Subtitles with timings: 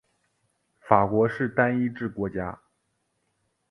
[0.79, 2.59] 法国是单一制国家。